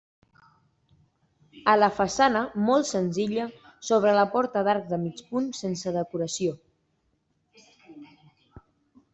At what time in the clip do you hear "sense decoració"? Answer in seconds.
5.61-6.59